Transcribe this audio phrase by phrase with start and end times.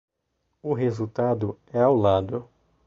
[0.63, 2.49] O resultado é ao lado